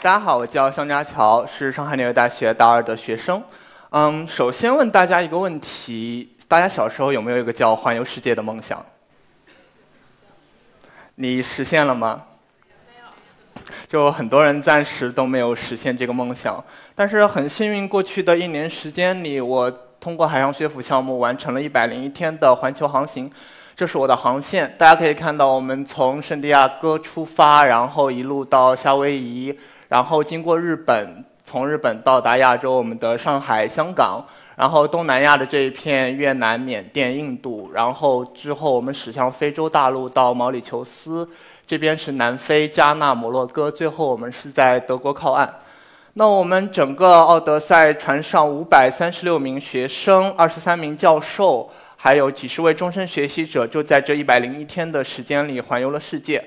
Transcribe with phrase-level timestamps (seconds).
[0.00, 3.42] 大家好，我叫向家乔，是上海纽约大学大二的学生。
[3.90, 8.84] 嗯，首先问大家一个问题：大家小时候有没有一个叫环游世界的梦想？
[11.16, 12.22] 你实现了吗？
[13.88, 19.68] 就很多人暂时都没有实现这个梦想，但是很幸运，过去的一年时间里，我
[19.98, 23.28] 通过海上学府项目完成了一百零一天的环球航行。
[23.74, 29.56] 这是我的航线，大家可以看到，我们从圣地亚哥出发，然后一路到夏威夷，
[29.88, 34.22] 然后经过日本，从日本到达亚洲，我们的上海、香港，
[34.54, 41.28] 然后东南亚的这一片越南、缅甸、印度，然后之后我们驶向非洲大陆到毛里求斯。
[41.66, 45.54] 这边是南非、加纳、摩洛哥，最后我们是在德国靠岸。
[46.14, 56.42] 那我们整个奥德赛船上五百三十六名学生、二十三名教授，还有几十位终身学习者，就在这一百零一天的时间里环游了世界。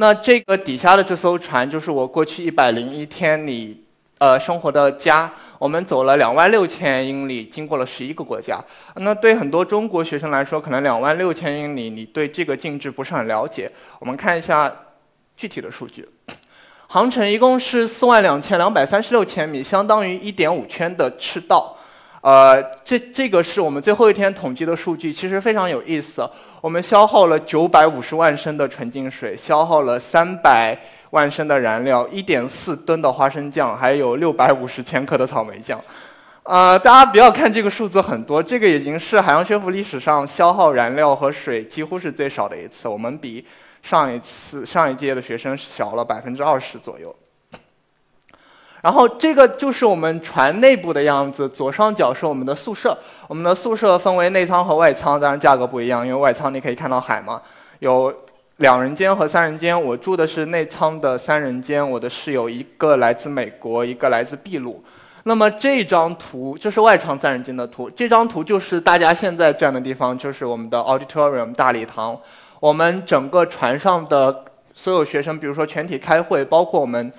[0.00, 3.84] 那这个底下的这艘船，就是我过去一百零一天里。
[4.16, 8.58] 呃，生活的家，我们走了两万六千英里，经过了十一个国家。
[8.96, 13.70] 那对很多中国学生来说，可能两万六千英里，你对这个静止不是很了解。
[13.98, 14.74] 我们看一下
[15.36, 16.08] 具体的数据，
[16.88, 21.76] 航程一共是四万两千两百三十六千米，相当于一点五圈的赤道。
[22.20, 26.28] 呃，这这个是我们最后一天统计的数据，其实非常有意思。
[26.60, 30.78] 我们消耗了九百五十万升的纯净水，消耗了三百。
[31.10, 35.82] 万升的燃料，一点四吨的花生酱，还有六百五十千克的草莓酱，
[36.44, 42.86] 呃，大家不要看这个数字很多，这个已经是海洋学府历史上消耗燃料和水几乎是最少的一次。
[42.86, 43.44] 我们比
[43.82, 47.12] 上一次上一届的学生小了百分之二十左右。
[48.82, 52.96] 然后这个就是我们船内部的样子，左上角是我们的宿舍，
[53.28, 57.40] 我们的宿舍分为内舱和外舱，当然价格不一样，因为外舱你可以看到海嘛，
[57.78, 58.14] 有。
[58.60, 61.90] 两人间和三人间，我住的是内舱的三人间。
[61.90, 64.84] 我的室友一个来自美国，一个来自秘鲁。
[65.22, 67.88] 那么这张图，这是外舱三人间的图。
[67.88, 72.14] 这张图就是大家现在站的地方，就是我们的 auditorium 大礼堂。
[72.60, 74.44] 我们整个船上的
[74.74, 77.10] 所有学生，比如说全体开会，包括我们，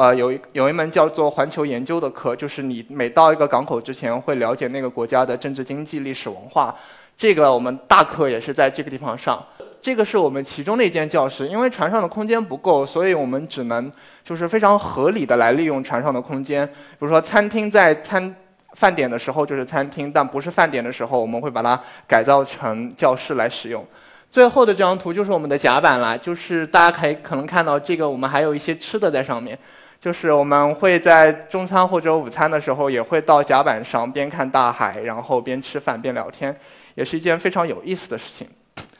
[0.00, 6.74] 呃，有一有一门叫做环球研究的课，就是你每到一个港口之前，会了解那个国家的政治、经济、历史文化。
[7.18, 9.44] 这个我们大课也是在这个地方上。
[9.78, 13.92] 这个是我们其中的一间教室，因为船上的空间不够，所以我们只能
[14.24, 16.66] 就是非常合理的来利用船上的空间。
[16.66, 18.34] 比如说，餐厅在餐
[18.72, 21.78] 饭点的时候就是餐厅，但不是饭点的时候，我们会把它
[22.08, 23.86] 改造成教室来使用。
[24.30, 29.58] 最后的这张图就是我们的甲板了，就是大家可以可能看到这个，我们还有一些吃的在上面，
[30.00, 36.56] 就是我们会在中餐或者午餐的时候也会到甲板上边看大海，然后边吃饭边聊天，
[36.94, 38.48] 也是一件非常有意思的事情。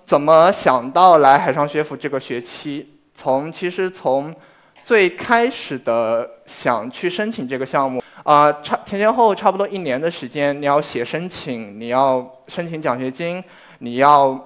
[0.05, 2.87] 怎么想到来海上学府这个学期？
[3.15, 4.35] 从其实从
[4.83, 13.43] 最开始的想去申请这个项目啊，差前前后后差不多一年的时间，你要写申请，你要申请奖学金，
[13.79, 14.39] 你要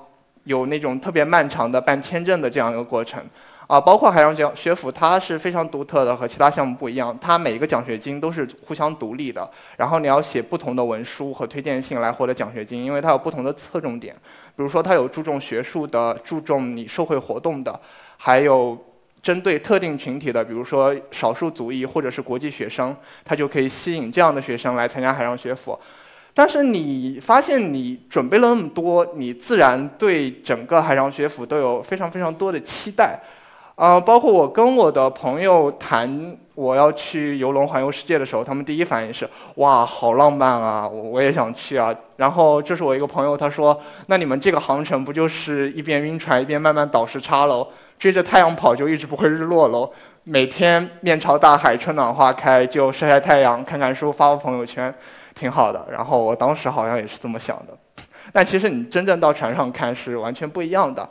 [0.44, 3.20] 有那种特别漫长的办签证的这样一个过程。
[3.66, 7.16] 啊，包括海洋学学府，它是非常独特的，和其他项目不一样。
[7.19, 14.14] 它每一个奖学金都是互相独立的，然后你要写不同的文书和推荐信来获得奖学金，因为它有不同的侧重点。
[14.56, 17.80] 比如说，它有注重学术的，注重你社会活动的，
[18.19, 18.78] 还有
[19.22, 22.94] 针对特定群体的，比如说少数族裔或者是国际学生，
[23.25, 25.78] 它就可以吸引这样的学生来参加海洋学府。
[26.34, 33.19] 但是你发现你准备了那么多，你自然对整个海洋学府都有非常非常多的期待。
[33.77, 41.93] 啊，包括我跟我的朋友谈我要去游轮环游世界的时候，他们第一反应是哇，好浪漫啊，我我也想去啊。
[42.17, 43.77] 然后这是我一个朋友，他说，
[44.07, 47.67] 那你们这个航程不就是一边晕船一边慢慢倒时差喽？
[47.99, 49.91] 追着太阳跑就一直不会日落喽？
[50.23, 54.95] 每天面朝大海，春暖花开，就晒晒太阳，看看书，发发朋友圈，
[55.35, 55.85] 挺好的。
[55.91, 57.77] 然后我当时好像也是这么想的，
[58.33, 61.09] 但其实你真正到船上看是完全不一样的。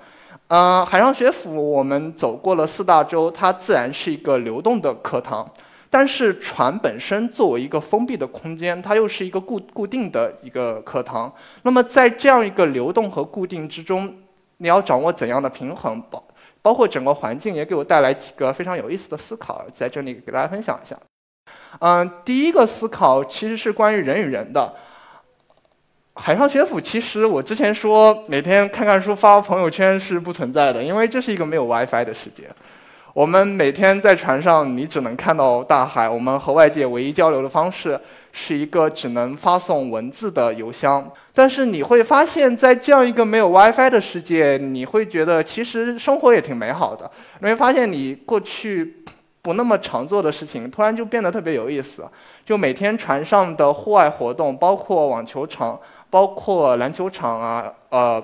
[0.53, 5.51] 呃，海上学府我们走过了四大洲，它自然是一个流动的课堂，
[5.89, 11.33] 但是船本身作为一个封闭的空间，它又是一个固固定的一个课堂。
[11.63, 14.15] 那么在这样一个流动和固定之中，
[14.57, 15.99] 你要掌握怎样的平衡？
[16.11, 16.23] 包
[16.61, 20.95] 包括整个环境也给我带来几个非常有意思的思考，在这里给大家分享一下。
[21.79, 24.71] 嗯，第一个思考其实是关于人与人的。
[26.15, 32.43] 海上学府其实我之前说每天看看书发发朋友圈是不存在的，因为这是一个没有 WiFi 的世界。
[33.15, 36.07] 我们每天在船上，你只能看到大海。
[36.07, 37.99] 我们和外界唯一交流的方式
[38.31, 41.11] 是一个只能发送文字的邮箱。
[41.33, 47.09] 但是你会发现在这样一个没有 WiFi 的世界，你会觉得其实生活也挺美好的。
[47.39, 49.03] 你会发现你过去
[49.41, 52.07] 不那么常做的事情，突然就变得特别有意思。
[52.45, 55.79] 就每天船上的户外活动，包括网球场、
[56.13, 58.23] 包括篮球场啊，呃，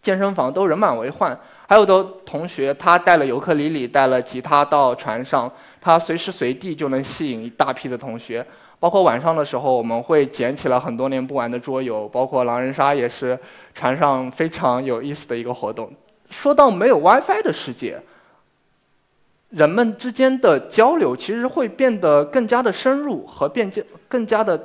[0.00, 1.38] 健身房都人满为患。
[1.68, 5.52] 还有的同学他带了尤克里里、带了吉他到船上，
[5.82, 8.44] 他随时随地就能吸引一大批的同学。
[8.78, 13.38] 包括晚上的时候，我们会捡起了很多年不玩的桌游，包括狼人杀也是
[13.74, 15.92] 船上非常有意思的一个活动。
[16.30, 18.00] 说到没有 WiFi 的世界。
[19.50, 24.56] 人们之间的交流其实会变得更加的深入和变加更加的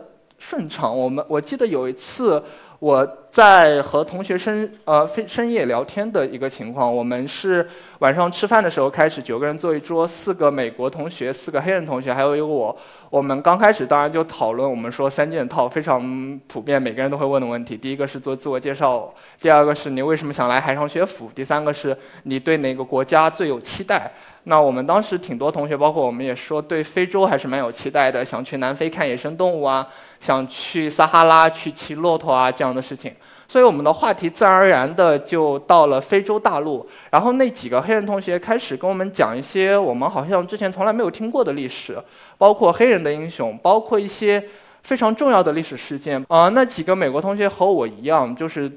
[0.47, 0.95] 顺畅。
[0.95, 2.41] 我们我记得有一次
[2.77, 12.77] 我在和同学深呃非深夜聊天的一个情况，我们是晚上吃饭的时候开始九个人坐一桌，四个美国同学，四个黑人同学，还有一个我。
[13.15, 17.77] 我们刚开始当然就讨论我们说三件套非常普遍，每个人都会问的问题。
[17.77, 19.09] 第一个是做自我介绍，
[19.39, 24.11] 第二个是你为什么想来海上学府，第三个是你对哪个国家最有期待。
[24.43, 29.87] 那我们当时挺多同学，包括我们也说对非洲还是蛮有期待的，想去南非看野生动物啊，
[30.19, 33.13] 想去撒哈拉去骑骆驼啊这样的事情。
[33.47, 36.87] 所以我们的话题自然而然的就到了非洲大陆。
[37.11, 41.97] 然后那几个黑人同学开始跟我们讲一些我们好像之前从来没有听过的历史，
[42.37, 44.43] 包括黑人的英雄，包括一些
[44.83, 46.23] 非常重要的历史事件。
[46.27, 48.71] 啊，那几个美国同学和我一样，就是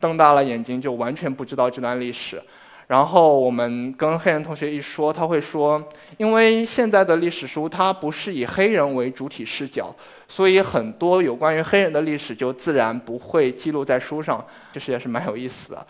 [0.00, 2.42] 瞪大了眼睛，就完全不知道这段历史。
[2.92, 5.82] 然后我们跟黑人同学一说，他会说，
[6.18, 9.90] 因为现在的历史书它不是以黑人为主体视角，
[10.28, 15.86] 所以很多有关于黑人的历史就自然不会记录在书上，这是也是蛮有意思的。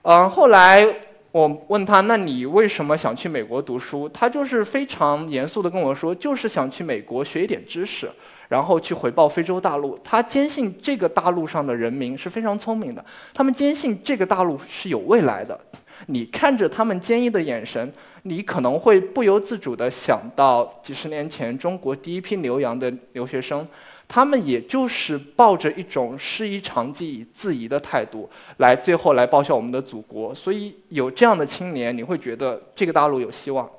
[0.00, 0.82] 嗯，后来
[1.30, 4.08] 我问他，那你为什么想去美国读书？
[4.08, 8.10] 他就是非常严肃的跟我说，就是想去美国学一点知识，
[8.50, 9.96] 然后去回报非洲大陆。
[10.02, 13.02] 他坚信这个大陆上的人民是非常聪明的，
[13.32, 15.58] 他们坚信这个大陆是有未来的。
[16.06, 17.92] 你看着他们坚毅的眼神，
[18.22, 23.66] 你可能会不由自主地想到几十年前中国第一批留洋的留学生，
[24.08, 30.34] 他们也就是抱着一种师夷长技以自夷的态度来最后来报效我们的祖国。
[30.34, 33.70] 所以有这样的青年，你会觉得这个大陆有希望。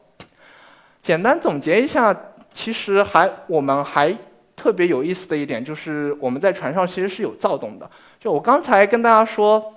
[1.01, 2.15] 简单总结一下，
[2.53, 4.15] 其实还我们还
[4.61, 7.89] 特别有意思的一点就是我们在船上其实是有躁动的。
[8.19, 9.73] 就我刚才跟大家说。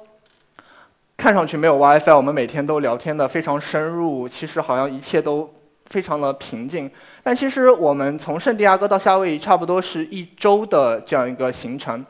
[1.17, 5.49] 看上去没有 WiFi，我们每天都聊天的非常深入，其实好像一切都
[5.87, 6.91] 非常的平静。
[7.23, 12.05] 但其实我们从圣地亚哥到夏威夷差不多是一周的这样一个行程，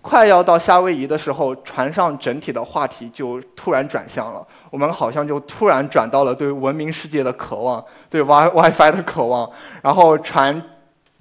[0.00, 9.50] 快要到夏威夷的时候，船上整体的话题就突然转向了，我们好像就突然转到了对文明世界的渴望，对 Wi WiFi 的渴望。
[9.82, 10.62] 然后船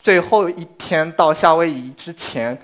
[0.02, 2.58] 最后一天到夏威夷之前，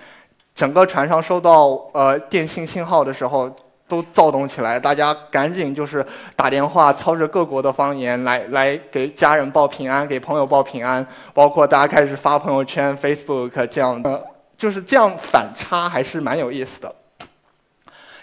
[0.56, 3.56] 整个船上收到呃电信信号的时候。
[3.90, 6.06] 都躁动起来，大家赶紧就是
[6.36, 14.22] 打电话，操着各国的方言来来给家人报平安，给朋友报平安，包括大家开始发朋友圈，Facebook 这样的，
[14.58, 16.94] 就是这样反差还是蛮有意思的。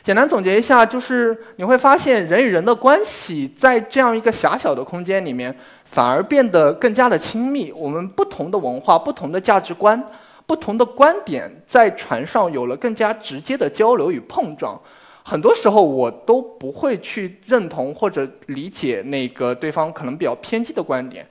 [0.03, 5.57] 简单总结一下，就是你会发现人与人的关系在这样一个狭小的空间里面，
[5.95, 7.71] 反而变得更加的亲密。
[7.71, 10.05] 我们不同的文化、不同的价值观、
[10.45, 14.77] 不同的观点，在船上有了更加直接的交流与碰撞。
[15.23, 21.25] 很多时候我都不会去认同或者理解那个对方可能比较偏激的观点，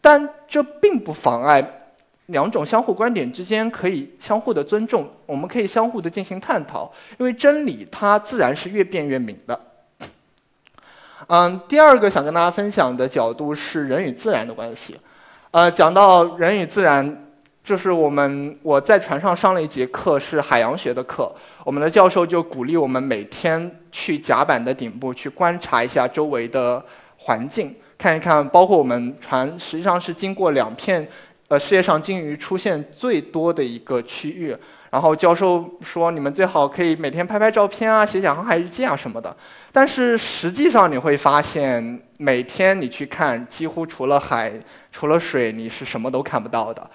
[0.00, 1.64] 但这并不妨碍
[2.26, 9.58] 两种相互观点之间可以相互的尊重，我们可以相互的进行探讨，因为真理它自然是越辩越明的。
[11.28, 14.96] 嗯，第二个想跟大家分享的角度是人与自然的关系，
[15.50, 17.24] 呃，讲到人与自然。
[17.62, 21.30] 就是我们我在船上上了一节课，是海洋学的课。
[21.64, 26.82] 我们的教授就鼓励我们每天去甲板的顶部去观察一下周围的
[27.18, 31.06] 环境，看一看，包括我们船实际上是经过两片，
[31.48, 34.56] 呃，世界上鲸鱼出现最多的一个区域。
[34.90, 39.34] 然后教授说，你们最好可以每天拍拍照片啊，写写航海日记啊什么的。
[39.70, 44.52] 但是实际上你会发现，每天你去看，几乎除了海，
[44.90, 46.90] 除了水，你是什么都看不到的。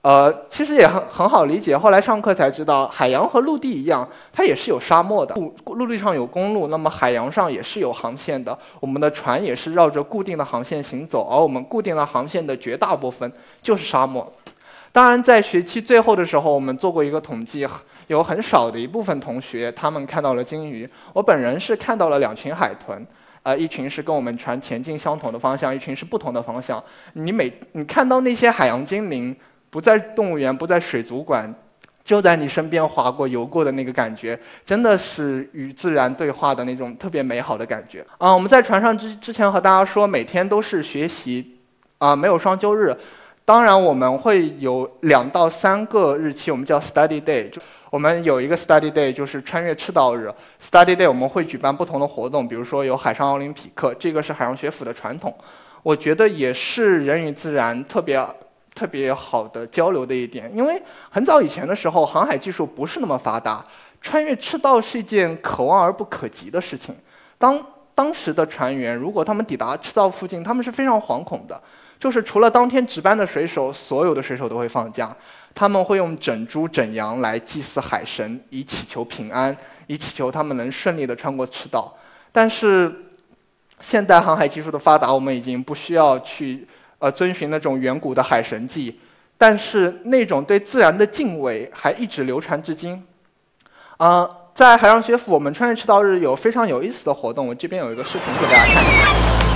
[0.00, 1.76] 呃，其实也很很好理解。
[1.76, 5.34] 后来上课才知道，海洋和陆地一样，它也是有沙漠的。
[5.34, 8.56] 陆陆地上有公路，那么海洋上也是有航线的。
[8.80, 13.30] 我们的船也是绕着固定的航线行走，而我们固定的航线的绝大部分
[13.60, 14.32] 就是沙漠。
[14.98, 17.64] 当然，在学期最后的时候，我们做过一个统计，
[18.08, 20.90] 有很少的一部分同学他们看到了鲸鱼。
[21.12, 23.06] 我本人是看到了两群海豚，
[23.44, 26.82] 呃，一群是跟我们船前进相同的方向，一群是不同的方向。
[27.12, 29.36] 你每你看到那些海洋精灵。
[29.70, 31.54] 不在动物园，不在水族馆，
[32.02, 38.02] 就在你身边划过、游过的那个感觉，真的是与自然对话的那种特别美好的感觉。
[38.16, 41.58] 啊，我们在船上之之前和大家说，每天都是学习
[41.98, 42.96] 啊，没有双休日。
[43.48, 47.48] 当然，我们会有两到三个日期，我们叫 Study Day。
[47.48, 50.30] 就我们有一个 Study Day，就是穿越赤道日。
[50.62, 55.34] Study Day 我们会举办不同的活动，比如说有海上奥林匹克，这个是海洋学府的传统。
[55.82, 58.22] 我觉得也是人与自然特别
[58.74, 60.78] 特别好的交流的一点，因为
[61.08, 63.64] 很早以前的时候，航海技术不是那么发达，
[64.02, 66.94] 穿越赤道是一件可望而不可及的事情。
[67.38, 67.58] 当
[67.94, 71.58] 当时的船员如果他们抵达赤道附近，他们是非常惶恐的。
[71.98, 75.14] 就是除了当天值班的水手，所有的水手都会放假。
[75.54, 79.56] 他们会用整猪整羊来祭祀海神，以祈求平安，
[79.88, 81.92] 以祈求他们能顺利地穿过赤道。
[82.30, 82.94] 但是，
[83.80, 86.64] 现代航海技术的发达，我们已经不需要去
[87.00, 89.00] 呃遵循那种远古的海神祭，
[89.36, 93.02] 但是那种对自然的敬畏还一直流传至今。
[93.96, 99.47] 啊，在海上学府，我们穿越赤道日有非常有意思的活动，我这边有一个视频给大家看。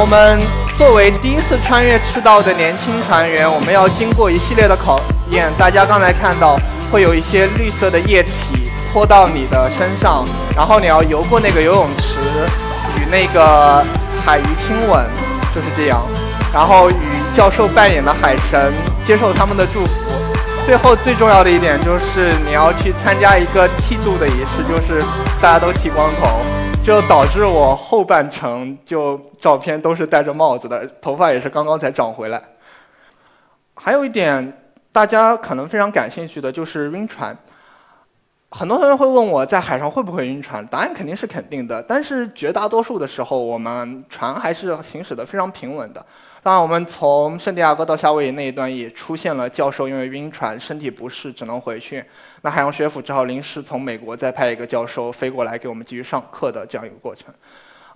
[0.00, 0.40] 我们
[0.76, 5.00] 作为第一次穿越赤道的年轻船员，我们要经过一系列的考
[5.30, 5.52] 验。
[5.58, 6.56] 大家刚才看到，
[6.88, 10.24] 会有一些绿色的液体泼到你的身上，
[10.54, 12.20] 然后你要游过那个游泳池，
[12.96, 13.84] 与那个
[14.24, 15.04] 海鱼亲吻，
[15.52, 16.00] 就是这样。
[16.54, 16.94] 然后与
[17.34, 20.12] 教授扮演的海神接受他们的祝福。
[20.64, 25.02] 最后最重要的一点就是你要去参加一个剃度的仪式，就是
[25.42, 26.40] 大家都剃光头。
[26.84, 32.42] 就导致我后半程就照片都是戴着帽子的，头发也是刚刚才长回来。
[33.74, 34.52] 还有一点，
[34.90, 37.36] 大家可能非常感兴趣的就是晕船。
[38.50, 41.82] 很多同学会问我在海上会不会晕船，答案肯定是肯定的。
[41.82, 46.04] 但是绝大多数的时候，我们船还是行驶的非常平稳的。
[46.48, 52.02] 当然，我们从圣地亚哥到夏威夷那一段也出现了教授因为晕船身体不适只能回去，
[52.40, 57.26] 那海洋学府只好临时从美国再派一个教授飞过来给我们继续上课的这样一个过程。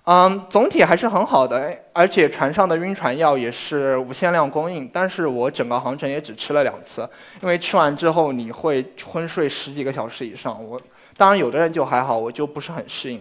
[0.03, 4.87] 嗯，总体还是很好的，而且船上的晕船药也是无限量供应。
[4.93, 7.09] 但是我整个航程也只吃了两次，
[7.41, 10.63] 因为吃完之后你会昏睡十几个小时以上。
[10.63, 10.79] 我
[11.17, 13.19] 当然有的人就还好，我就不是很适应。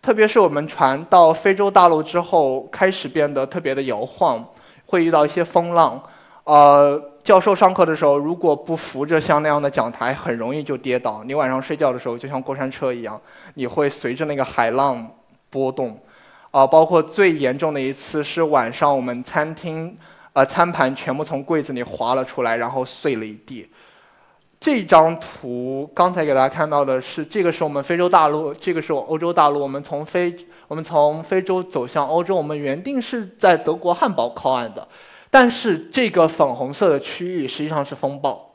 [0.00, 4.42] 特别是我们船到非洲大陆之后，开始变得特别的摇晃。
[4.90, 6.02] 会遇到一些风浪，
[6.42, 11.22] 呃，教授上课的时候如果不扶着像那样的讲台，很容易就跌倒。
[11.24, 13.18] 你晚上睡觉的时候就像过山车一样，
[13.54, 15.08] 你会随着那个海浪
[15.48, 15.96] 波动，
[16.50, 19.96] 啊，包括最严重的一次是晚上我们餐厅，
[20.32, 23.70] 呃，餐盘全部从柜子里滑了出来，然后碎了一地。
[24.60, 29.58] 这张图刚才给大家看到的是，这个是我们非洲大陆，这个是我欧洲大陆。
[29.58, 30.36] 我们从非
[30.68, 34.86] 我们从非洲走向欧洲，我们原定是在德国汉堡靠岸的，
[35.30, 38.50] 但是这个粉红色的区域实际上是风暴。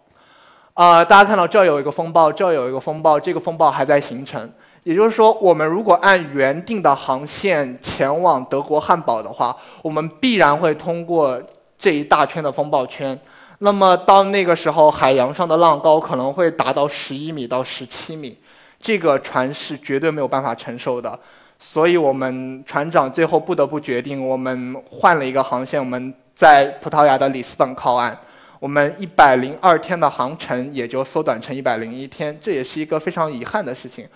[0.76, 4.48] 啊，大家看到这儿有一个风暴，这儿有一个风暴，这个风暴还在形成。
[4.84, 11.42] 也就是说，我们如果按原定的航线前往德国汉堡的话，我们必然会通过
[11.80, 13.20] 这一大圈的风暴圈。
[13.60, 18.38] 那么到那个时候，海洋上的浪高可能会达到十一米到十七米，
[18.80, 21.18] 这个船是绝对没有办法承受的。
[21.58, 28.18] 所以我们船长最后不得不决定，我们换了一个航线，我们在葡萄牙的里斯本靠岸。
[28.60, 34.08] 我们一百零二天的航程也就缩短成一百零一天，这也是一个非常遗憾的事情。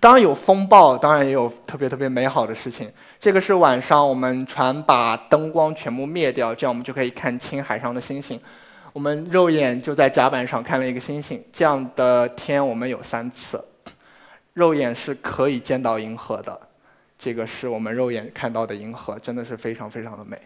[0.00, 2.90] 当然有风暴，当然也有特别特别美好的事情。
[3.20, 8.40] 这个是晚上，我们船把灯光全部灭掉，这样我们就可以看清海上的星星。
[8.92, 13.64] 我们肉眼就在甲板上看了一个星星，这样的天我们有三次，
[14.54, 16.58] 肉眼是可以见到银河的。
[17.18, 20.36] 这个是我们肉眼看到的银河，真的是非常非常的美。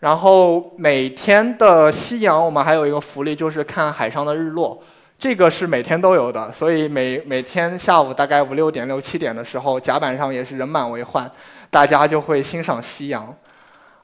[0.00, 4.82] 然后每天的夕阳，我们还有一个福利，就是看海上的日落。
[5.18, 11.30] 这个是每天都有的，所以每每天下午大概五六点、六七点的时候，甲板上也是人满为患，
[11.70, 13.34] 大家就会欣赏夕阳。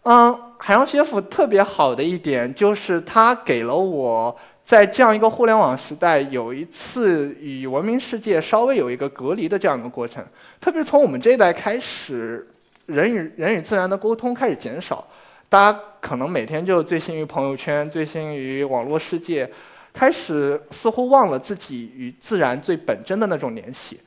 [0.04, 10.24] 嗯，海洋学府特别好的一点就是它给了我在这样一个互联网时代，有一次与文明世界稍微有一个隔离的这样一个过程。
[10.58, 12.48] 特别从我们这一代开始，
[12.86, 15.06] 人与人与自然的沟通开始减少，
[15.50, 19.50] 大家可能每天就醉心于朋友圈，醉心于网络世界。
[19.92, 24.00] 开始似乎忘了自己与自然最本真的那种联系。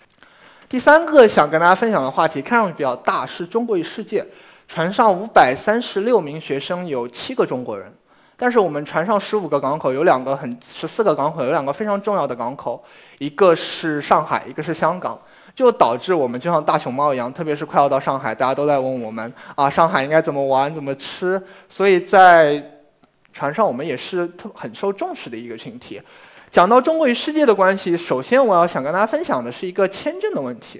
[0.69, 4.25] 第三个想跟大家分享的话题，看上去比较大，是中国与世界。
[4.67, 7.93] 船上五百三十六名学生，有七个中国人。
[8.35, 12.83] 但是我们船上十五个港口，有两个很十四个港口，有两个非常重要的港口，
[13.19, 15.19] 一个是上海，一个是香港，
[15.53, 21.39] 就导致我们就像大熊猫一样，特别是快要到上海，大家都在问我们啊，上海应该怎么玩，怎么吃。
[21.69, 22.55] 所以在
[23.33, 26.01] 船上我们也是特很受重视的一个群体。
[26.51, 30.79] 讲到中国与世界的关系，首先我要想跟大家分享的是一个签证的问题。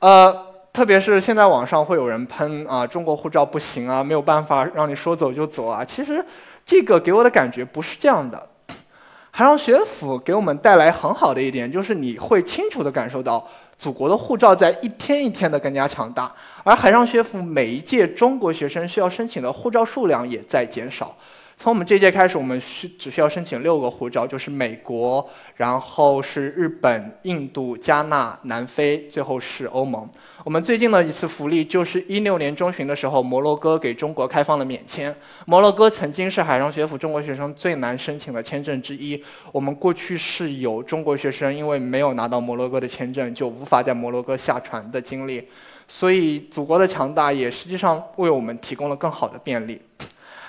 [0.00, 5.84] 呃，特别是现在网上会有人喷啊，中国护照不行啊，没有办法让你说走就走啊。
[5.84, 6.24] 其实
[6.66, 8.44] 这个给我的感觉不是这样的。
[9.30, 21.14] 海上学府给我们带来很好的一点，就是你会清楚地感受到祖国的护照在一天一天的更加强大，而海上学府每一届中国学生需要申请的护照数量也在减少。
[21.60, 30.08] 从我们这届开始，我们需只需要申请六个护照，就是美国，然后是日本、印度、加纳、南非，最后是欧盟。
[30.44, 35.12] 我们最近的一次福利就是一六年中旬的时候，摩洛哥给中国开放了免签。
[35.46, 39.20] 摩洛哥曾经是海上学府中国学生最难申请的签证之一。
[39.50, 45.48] 我们过去是有中国学生因为没有拿到摩洛哥的签证，就无法在摩洛哥下船的经历。
[45.88, 49.80] 所以，祖国的强大也实际上为我们提供了更好的便利。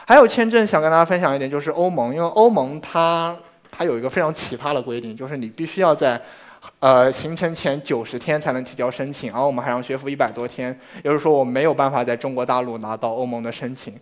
[0.10, 3.38] 还有签证，想跟大家分享一点，就是欧盟，因为欧盟它
[3.70, 6.20] 它有一个非常奇葩的规定，就是你必须要在，
[6.80, 13.94] 呃行程前九十天才能提交申请，而我们海上学府一百多天，也就是说我没有办法在中国大陆拿到欧盟的申请，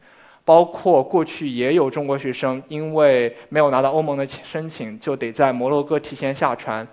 [0.45, 6.87] 包括过去也有中国学生因为没有拿到欧盟的申请，就得在摩洛哥提前下船，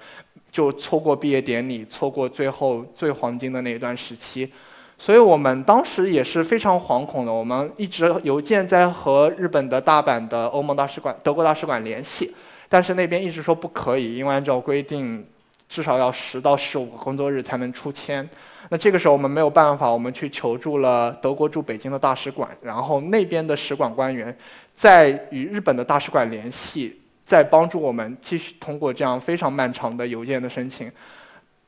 [0.51, 4.53] 就错过毕业典礼，错过最后最黄金的那一段时期。
[4.97, 12.33] 所以我们当时也是非常惶恐的，我们一直邮件在和日本的大阪的欧盟大使馆、德国大使馆联系，
[12.69, 15.27] 但是那边一直说不可以，因为按照规定，
[15.69, 18.27] 至少要十到十五个工作日才能出签。
[18.71, 24.35] 那这个时候我们没有办法，我们去求助了德国驻北京的大使馆，然后那边的使馆官员
[24.73, 30.91] 在与日本的大使馆联系，在帮助我们继续通过这样非常漫长的邮件的申请，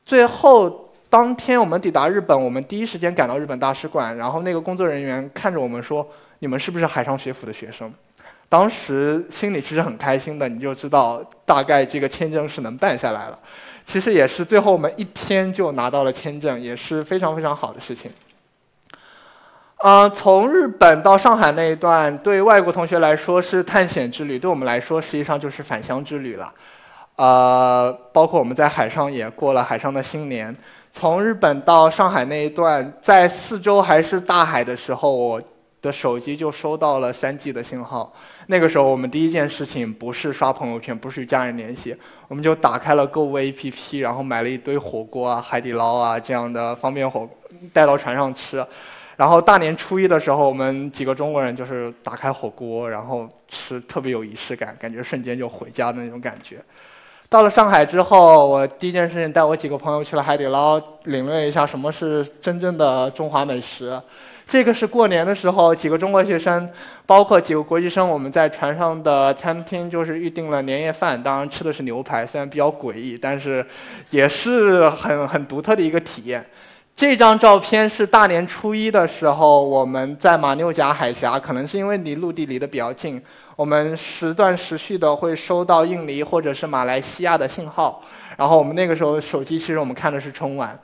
[0.05, 0.86] 最后。
[1.17, 6.07] 当天我们抵达日本，我们第一时间赶到日本大使馆，然后那个工作人员看着我们说
[6.37, 7.91] ：“你们是不是海上学府的学生？”
[8.47, 13.39] 当时心里其实很开心的，你就知道大概这个签证是能办下来了。
[13.83, 18.11] 其实也是最后我们一天就拿到了签证，也是非常非常好的事情。
[19.77, 26.53] 呃，从日本到上海那一段，对外国同学来说是探险之旅，对我们来说实际上就是返乡之旅了。
[27.15, 30.55] 呃，包括我们在海上也过了海上的新年。
[30.99, 35.39] 从日本到上海那一段，在四周还是大海的时候，我
[35.79, 38.11] 的手机就收到了三 G 的信号。
[38.47, 41.95] 那个时候，我们第一件事情不是刷朋友圈，不是与家人联系，
[42.27, 47.29] 我们就打开了购物 APP，然后买了一堆火锅啊、海底捞啊这样的方便火，
[47.71, 48.65] 带到船上吃。
[49.15, 56.57] 然后大年初一的时候，我们几个中国人就是打开火锅，然后吃，特别有仪式感，感觉瞬间就回家的那种感觉。
[57.29, 64.01] 到了上海之后，我第一件事情带我几个朋友去了海底捞，领略一下什么是真正的中华美食。
[64.47, 66.69] 这个是过年的时候，几个中国学生，
[67.05, 73.65] 包括几个国际生，我们在船上的餐厅就是预定了年夜饭，当然吃的是牛排，虽然比较诡异，但是
[74.09, 76.45] 也是很很独特的一个体验。
[76.97, 83.21] 这张照片是大年初一的时候，我们在马六甲海峡，可能是因为离陆地离得比较近。
[83.55, 88.01] 我们时断时续的会收到印尼或者是马来西亚的信号，
[88.35, 90.75] 然后我们那个时候手机其实我们看的是春晚，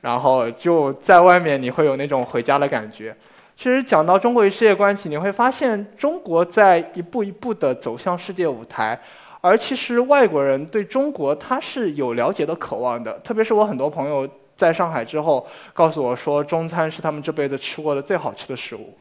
[0.00, 3.14] 然后就在外面你会有那种回家的感觉。
[3.56, 9.00] 其实讲到中国与世界关系，你会发现中国在一步一步的走向世界舞台，
[9.40, 14.28] 而其实外国人对中国他是有了解的渴望的，特别是我很多朋友
[14.60, 18.94] 在上海之后告诉我说，中餐是他们这辈子吃过的最好吃的食物。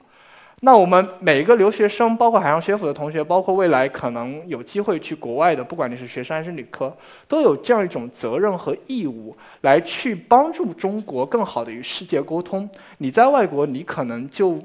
[0.61, 6.95] 那我们每一个留学生，包括海洋学府的同学，包括未来可能有机会去国外的，不管你是学生还是旅客，
[7.27, 12.69] 都有这样一种责任和义务，来去帮助中国更好的与世界沟通。
[12.99, 14.57] 你在外国，你可能就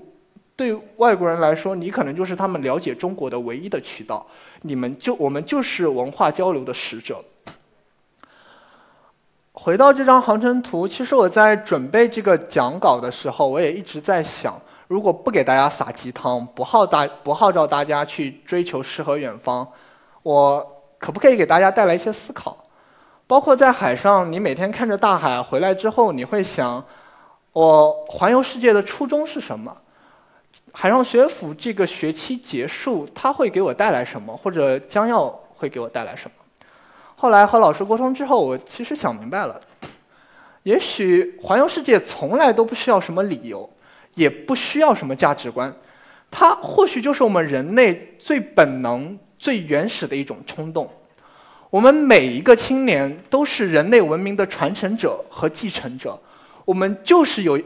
[0.54, 4.24] 对外国人来说，你可能就是他们了解中国的唯一的渠道。
[4.62, 7.20] 你们就我们就是文化交流的使者。
[9.54, 14.60] 回到这张航程图，其实我在准备这个讲稿的时候，我也一直在想。
[14.88, 19.66] 如果不给大家撒鸡汤，不号大不号召大家去追求诗和远方，
[20.24, 22.56] 我可不可以给大家带来一些思考？
[23.28, 26.84] 包括在海上，你每天看着大海回来之后，你会想，
[27.52, 29.74] 我环游世界的初衷是什么？
[30.72, 34.36] 海上学府这个学期结束，它会给我带来什么？
[34.36, 36.43] 或者将要会给我带来什么？
[37.16, 39.60] 后来和老师沟通之后，我其实想明白了，
[40.64, 43.68] 也许环游世界从来都不需要什么理由。
[44.16, 45.74] 也不需要什么价值观，
[46.30, 50.88] 它或许就是我们人类最本能、最原始的一种冲动。
[51.68, 56.16] 我们每一个青年都是人类文明的传承者和继承者，
[56.64, 57.60] 我们就是有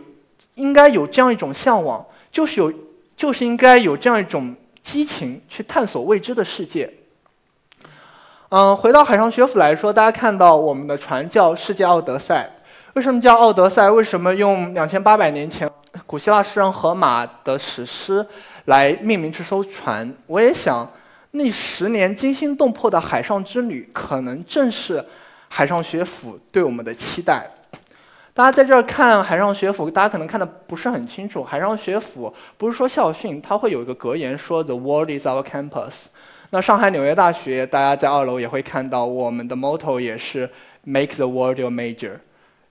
[0.55, 2.73] 应该有这样一种向往，就是有
[3.15, 6.91] 就是应该有这样一种激情去探索未知的世界。
[8.51, 12.49] 嗯，回到海上学府来说，大家看到我们的船叫“世界奥德赛”。
[12.95, 13.89] 为什么叫《奥德赛》？
[13.93, 15.71] 为什么用两千八百年前
[16.07, 18.27] 古希腊诗人荷马的史诗
[18.65, 20.11] 来命名这艘船？
[20.27, 20.91] 我也想，
[21.33, 25.05] 那十年惊心动魄的海上之旅，可能正是
[25.51, 27.47] 海上学府对我们的期待。
[28.33, 31.45] 大家在这儿看海上学府，大家可能看的不是很清楚。
[31.45, 36.07] 海上学府不是说校训，它会有一个格言说 “The world is our campus”。
[36.51, 40.49] 那上海纽约大学，大家在二楼也会看到，我们的 motto 也是
[40.83, 42.13] “Make the world your major”。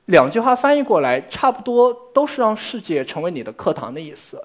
[0.05, 4.41] 两句话翻译过来，差不多都是让世界成为你的课堂的意思。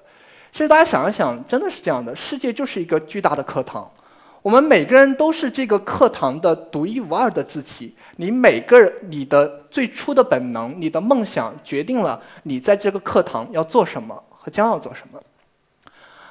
[0.51, 3.91] 其实大家想一想，真的是这样的，世界就是一个巨大的课堂，
[4.43, 7.95] 我们每个人都是这个课堂的独一无二的自己。
[8.17, 15.23] 你每个人，你的最初的本能，你的梦想，决定了你在这个课堂要做什么和将要做什么。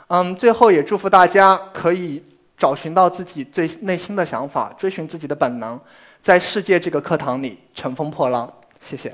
[0.09, 2.21] 嗯，最后也祝福大家可以
[2.61, 5.81] 找寻到自己最内心的想法，追寻自己的本能，
[6.21, 8.47] 在世界这个课堂里乘风破浪。
[8.83, 9.11] 谢谢。